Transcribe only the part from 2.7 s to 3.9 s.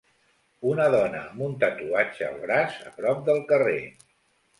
a prop del carrer.